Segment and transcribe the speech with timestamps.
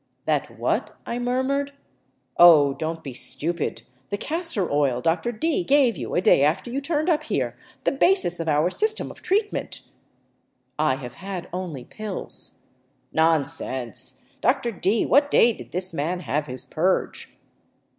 [0.25, 0.97] "That what?
[0.99, 1.73] '* I murmured."
[2.37, 3.83] Oh, don't be stupid!
[4.09, 5.31] The castor oil Dr.
[5.31, 9.11] D gave you a day after you turned up here; the basis of our system
[9.11, 9.81] of treatment.""
[10.89, 12.61] I have had only pills.""
[13.13, 14.19] Nonsense!
[14.41, 14.71] Dr.
[14.71, 17.35] D, what day did this man have his purge